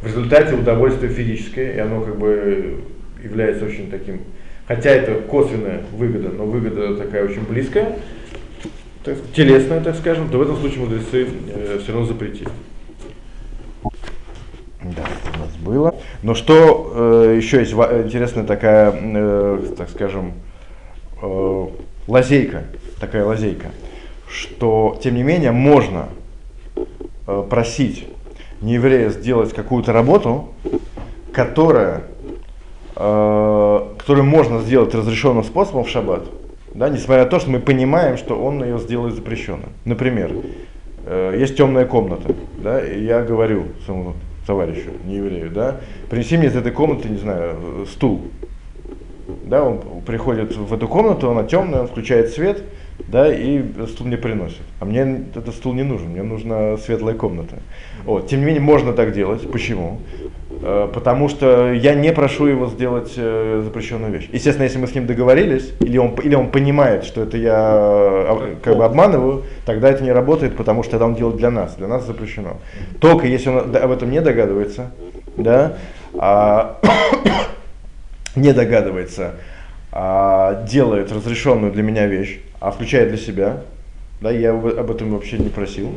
[0.02, 2.80] в результате удовольствие физическое, и оно как бы
[3.22, 4.20] является очень таким,
[4.66, 7.96] хотя это косвенная выгода, но выгода такая очень близкая,
[9.34, 11.26] телесная, так скажем, то в этом случае мудрецы
[11.82, 12.50] все равно запретили.
[14.94, 15.02] Да,
[15.34, 15.94] у нас было.
[16.22, 20.34] Но что э, еще есть интересная такая, э, так скажем,
[21.22, 21.66] э,
[22.06, 22.64] лазейка,
[23.00, 23.68] такая лазейка,
[24.28, 26.08] что тем не менее можно
[27.26, 28.06] э, просить
[28.60, 30.48] нееврея сделать какую-то работу,
[31.32, 32.04] которая,
[32.96, 36.24] э, которую можно сделать разрешенным способом в шаббат,
[36.74, 39.70] да, несмотря на то, что мы понимаем, что он ее сделает запрещенным.
[39.84, 40.32] Например,
[41.06, 44.14] э, есть темная комната, да, и я говорю своему
[44.46, 48.22] товарищу, не еврею, да, принеси мне из этой комнаты, не знаю, стул.
[49.44, 52.62] Да, он приходит в эту комнату, она темная, он включает свет,
[53.08, 54.62] да, и стул мне приносит.
[54.80, 57.56] А мне этот стул не нужен, мне нужна светлая комната.
[58.04, 58.28] Вот.
[58.28, 59.50] Тем не менее, можно так делать.
[59.50, 59.98] Почему?
[60.68, 64.28] Э, потому что я не прошу его сделать э, запрещенную вещь.
[64.32, 68.56] Естественно, если мы с ним договорились, или он, или он понимает, что это я а,
[68.60, 71.86] как бы обманываю, тогда это не работает, потому что тогда он делает для нас, для
[71.86, 72.56] нас запрещено.
[72.98, 74.90] Только если он об этом не догадывается,
[75.36, 75.74] да,
[76.14, 76.80] а,
[78.34, 79.36] не догадывается,
[79.92, 83.58] а, делает разрешенную для меня вещь, а включает для себя,
[84.20, 85.90] да, я об этом вообще не просил,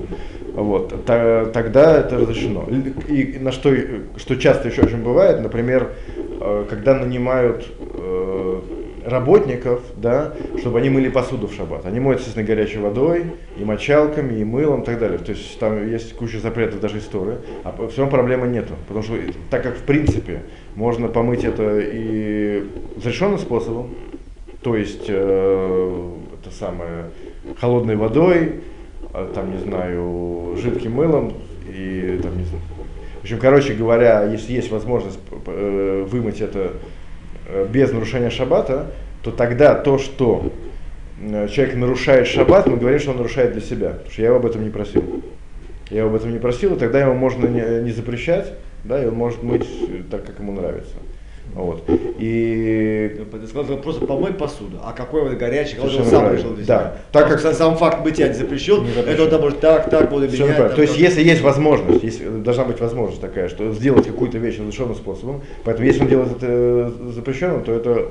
[0.53, 2.65] вот, тогда это разрешено.
[3.08, 3.73] И на что,
[4.17, 5.93] что часто еще очень бывает, например,
[6.41, 8.62] э, когда нанимают э,
[9.05, 11.86] работников, да, чтобы они мыли посуду в шаббат.
[11.86, 13.25] Они моют, естественно, горячей водой,
[13.58, 15.17] и мочалками, и мылом, и так далее.
[15.19, 18.73] То есть там есть куча запретов даже истории, а все равно проблемы нету.
[18.88, 19.15] Потому что
[19.49, 20.43] так как в принципе
[20.75, 22.63] можно помыть это и
[22.97, 23.95] разрешенным способом,
[24.62, 27.05] то есть э, это самое
[27.60, 28.62] холодной водой,
[29.13, 31.34] а, там, не знаю, жидким мылом
[31.67, 32.63] и там, не знаю.
[33.19, 36.73] В общем, короче говоря, если есть возможность э, вымыть это
[37.47, 38.91] э, без нарушения шаббата,
[39.23, 40.52] то тогда то, что
[41.21, 44.38] э, человек нарушает шаббат, мы говорим, что он нарушает для себя, потому что я его
[44.38, 45.04] об этом не просил.
[45.89, 49.08] Я его об этом не просил, и тогда ему можно не, не запрещать, да, и
[49.08, 49.67] он может мыть
[50.10, 50.95] так, как ему нравится.
[51.55, 51.83] Вот.
[51.88, 53.25] И...
[53.31, 56.95] Ты сказал просто помой посуду, а какой вот горячий, когда он сам решил для да.
[57.12, 60.57] Так как сам факт бытия не запрещен, не это он может так, так, буду менять.
[60.57, 61.01] Там, То есть так.
[61.01, 65.88] если есть возможность, если, должна быть возможность такая, что сделать какую-то вещь разрешенным способом, поэтому
[65.88, 68.07] если он делает это запрещенным, то это,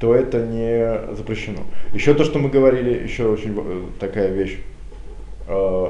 [0.00, 1.60] то это не запрещено.
[1.92, 4.58] Еще то, что мы говорили, еще очень э, такая вещь
[5.48, 5.86] э,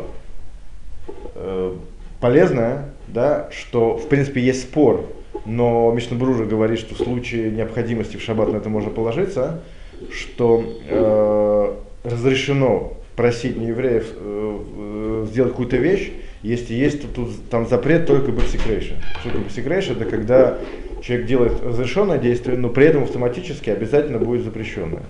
[1.35, 1.75] э,
[2.21, 5.07] полезная, да, что в принципе есть спор
[5.45, 9.63] но Мишнабрура говорит, что в случае необходимости в шаббат на это можно положиться,
[10.11, 16.13] что э, разрешено просить неевреев э, э, сделать какую-то вещь,
[16.43, 18.95] если есть тут, тут там запрет только бексикрейша.
[19.21, 19.93] Что такое бексикрейша?
[19.93, 20.59] Это когда
[21.03, 25.03] человек делает разрешенное действие, но при этом автоматически обязательно будет запрещенное.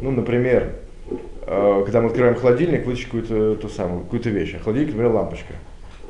[0.00, 0.76] Ну, например,
[1.42, 4.54] э, когда мы открываем холодильник, вытащить какую-то ту самую, какую-то вещь.
[4.54, 5.54] А холодильник, например, лампочка.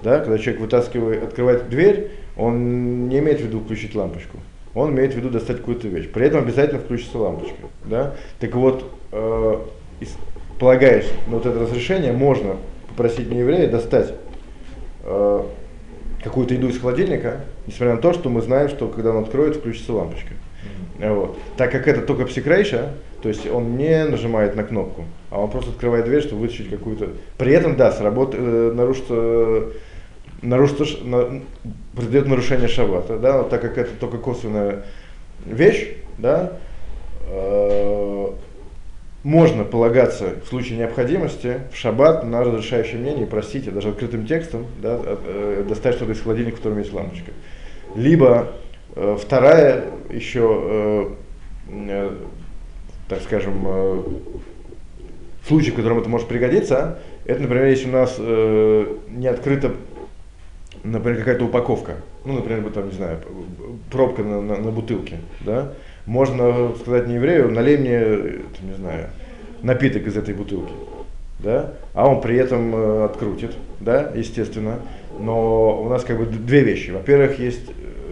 [0.02, 0.20] Да?
[0.20, 4.38] Когда человек вытаскивает, открывает дверь, он не имеет в виду включить лампочку.
[4.74, 6.08] Он имеет в виду достать какую-то вещь.
[6.08, 7.56] При этом обязательно включится лампочка.
[7.84, 8.14] Да?
[8.38, 9.58] Так вот, э,
[10.58, 12.56] полагаясь на вот это разрешение, можно
[12.88, 14.14] попросить нееврея достать
[15.02, 15.42] э,
[16.22, 19.92] какую-то еду из холодильника, несмотря на то, что мы знаем, что когда он откроет, включится
[19.92, 20.34] лампочка.
[20.98, 21.14] Mm-hmm.
[21.14, 21.38] Вот.
[21.56, 25.70] Так как это только псикрейша, то есть он не нажимает на кнопку, а он просто
[25.70, 27.10] открывает дверь, чтобы вытащить какую-то...
[27.36, 29.72] При этом, да, сработает, э, нарушится
[30.42, 31.42] нарушит, на,
[31.94, 34.84] произойдет нарушение шаббата, да, так как это только косвенная
[35.44, 36.52] вещь, да,
[37.28, 38.26] э,
[39.24, 44.66] можно полагаться в случае необходимости в шаббат на разрешающее мнение и просить, даже открытым текстом,
[44.80, 47.32] да, э, достать что-то из холодильника, в котором есть лампочка.
[47.94, 48.52] Либо
[48.94, 51.08] э, вторая еще, э,
[51.68, 52.16] э,
[53.08, 54.02] так скажем, э,
[55.46, 59.72] случай, в котором это может пригодиться, это, например, если у нас э, не открыто
[60.92, 63.18] например, какая-то упаковка, ну, например, там, не знаю,
[63.90, 65.72] пробка на, на, на бутылке, да,
[66.06, 68.00] можно сказать не еврею, налей мне,
[68.62, 69.08] не знаю,
[69.62, 70.72] напиток из этой бутылки,
[71.38, 74.80] да, а он при этом э, открутит, да, естественно,
[75.18, 76.90] но у нас как бы две вещи.
[76.90, 77.70] Во-первых, есть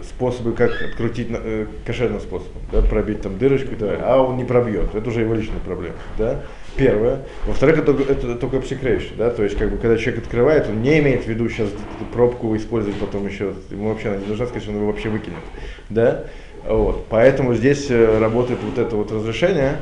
[0.08, 4.94] способы, как открутить э, кошерным способом, да, пробить там дырочку далее, а он не пробьет,
[4.94, 6.42] это уже его личная проблема, да.
[6.76, 7.22] Первое.
[7.46, 10.98] Во-вторых, это, это только псикрейш, да, то есть, как бы, когда человек открывает, он не
[10.98, 11.70] имеет в виду сейчас
[12.12, 15.38] пробку использовать потом еще, ему вообще она не нужна, сказать, он его вообще выкинет,
[15.88, 16.24] да,
[16.68, 19.78] вот, поэтому здесь э, работает вот это вот разрешение,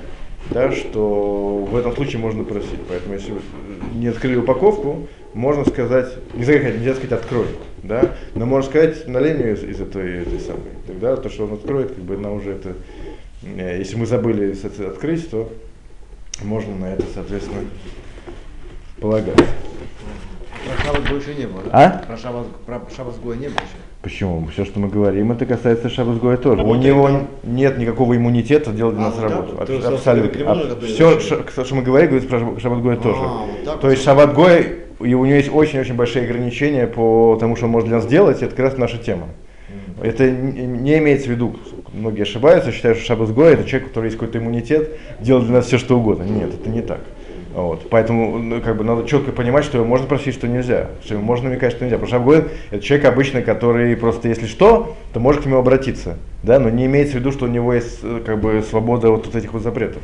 [0.51, 3.35] да, что в этом случае можно просить, поэтому если
[3.95, 7.47] не открыли упаковку, можно сказать, нельзя нельзя сказать открой,
[7.83, 11.55] да, но можно сказать налей мне из, из этой, этой самой, тогда то, что он
[11.55, 12.75] откроет, как бы, она уже это,
[13.43, 15.51] э, если мы забыли открыть, то
[16.43, 17.65] можно на это, соответственно,
[19.01, 19.47] полагаться.
[20.65, 21.71] Про Шаббат больше не было, да?
[21.73, 22.07] А?
[22.07, 23.94] Про Шаббат, про Шаббат не было еще.
[24.05, 24.47] Почему?
[24.53, 26.63] Все, что мы говорим, это касается Шаббат тоже.
[26.63, 29.57] У него нет никакого иммунитета делать для а, нас вот работу.
[29.59, 30.53] Аб- абсолютно.
[30.53, 33.21] А, все, что, мы говорим, говорит про Шаббат тоже.
[33.23, 34.37] А, вот То есть Шаббат
[35.01, 38.43] и у него есть очень-очень большие ограничения по тому, что он может для нас сделать,
[38.43, 39.29] это как раз наша тема.
[40.03, 41.57] Это не имеется в виду,
[41.95, 45.55] многие ошибаются, считают, что Шабас Гой это человек, у которого есть какой-то иммунитет, делает для
[45.57, 46.25] нас все, что угодно.
[46.25, 47.01] Нет, это не так.
[47.55, 47.89] Вот.
[47.89, 50.89] Поэтому ну, как бы, надо четко понимать, что его можно просить, что нельзя.
[51.05, 51.99] Что ему можно намекать, что нельзя.
[51.99, 56.19] Потому что Шабгоин это человек обычно, который просто, если что, то может к нему обратиться.
[56.43, 56.59] Да?
[56.59, 59.37] Но не имеется в виду, что у него есть э, как бы, свобода вот от
[59.37, 60.03] этих вот запретов.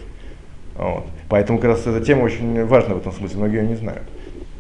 [0.77, 1.05] Вот.
[1.29, 4.05] Поэтому как раз эта тема очень важна в этом смысле, многие ее не знают.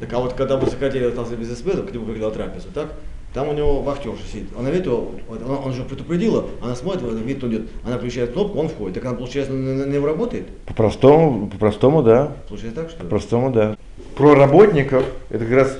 [0.00, 2.88] Так а вот когда мы заходили там за бизнесменом, к нему когда трапезу, так?
[3.32, 4.48] Там у него вахтерша сидит.
[4.58, 8.32] Она видит его, он, он же предупредила, она смотрит, она видит, он идет, она включает
[8.32, 8.94] кнопку, он входит.
[8.94, 10.48] Так она, получается, на, на него работает?
[10.66, 12.32] По-простому, по-простому, да.
[12.48, 13.00] Получается так, что?
[13.04, 13.76] По-простому, да.
[14.16, 15.78] Про работников, это как раз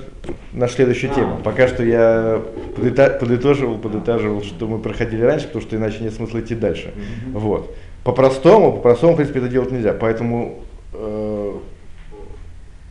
[0.53, 1.15] наша следующая А.
[1.15, 1.41] тема.
[1.43, 2.41] Пока что я
[2.77, 6.95] подыта- подытоживал, подытаживал, что мы проходили раньше, потому что иначе нет смысла идти дальше.
[7.33, 7.75] Вот.
[8.05, 9.93] По-простому, по-простому, в принципе, это делать нельзя.
[9.93, 10.61] Поэтому
[10.93, 11.53] э,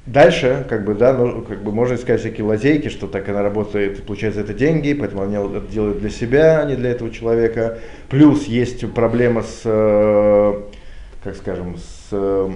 [0.06, 4.04] дальше, как бы, да, ну, как бы можно искать всякие лазейки, что так она работает,
[4.04, 7.80] получает за это деньги, поэтому они это делают для себя, а не для этого человека.
[8.10, 10.62] Плюс есть проблема с, э,
[11.24, 12.52] как скажем, с э,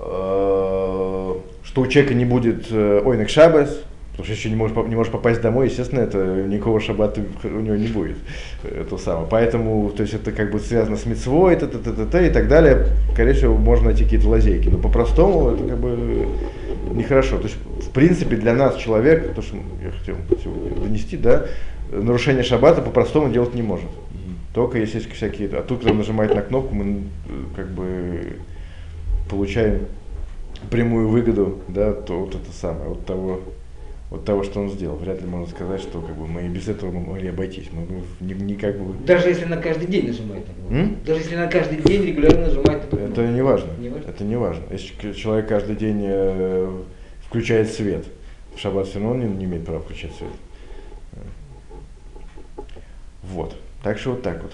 [0.00, 5.10] э, что у человека не будет ойнек шабас, потому что еще не можешь, не можешь
[5.10, 8.18] попасть домой, естественно, это никакого шаббата у него не будет.
[8.62, 9.26] Это самое.
[9.30, 12.30] Поэтому, то есть это как бы связано с мецвой, т -т -т -т -т, и
[12.30, 12.88] так далее.
[13.14, 14.68] Скорее всего, можно найти какие-то лазейки.
[14.68, 16.26] Но по-простому это как бы
[16.92, 17.38] нехорошо.
[17.38, 21.46] То есть, в принципе, для нас человек, то, что я хотел сегодня донести, да,
[21.90, 23.88] нарушение шаббата по-простому делать не может.
[24.54, 25.48] Только если есть всякие...
[25.48, 27.08] А тут, когда он нажимает на кнопку, мы м,
[27.56, 28.36] как бы
[29.30, 29.86] получаем
[30.70, 33.40] прямую выгоду, да, то вот это самое, от того,
[34.12, 34.96] от того, что он сделал.
[34.96, 37.70] Вряд ли можно сказать, что как бы мы и без этого могли обойтись.
[37.72, 38.94] Мы не, не как бы...
[39.04, 40.74] Даже если на каждый день нажимает на кнопку.
[40.74, 40.96] М?
[41.06, 42.96] Даже если на каждый день регулярно нажимает на кнопку.
[42.96, 43.70] Это не важно.
[43.78, 44.08] Не важно?
[44.08, 44.64] Это не важно.
[44.70, 46.82] Если человек каждый день э,
[47.26, 48.04] включает свет,
[48.54, 50.30] в шаббат все равно он не, не имеет права включать свет.
[53.22, 53.56] Вот.
[53.82, 54.52] Так что вот так вот.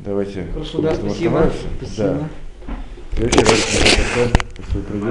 [0.00, 0.44] Давайте.
[0.52, 1.50] Хорошо, да, спасибо.
[1.78, 2.08] Спасибо.
[2.08, 2.28] Да.
[3.16, 5.04] Следующий раз, если.